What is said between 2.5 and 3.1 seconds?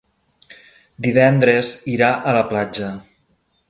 platja.